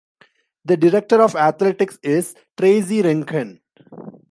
[0.65, 3.59] The Director of Athletics is Tracy Renken.